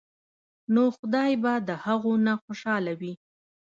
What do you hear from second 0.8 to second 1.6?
خدائے به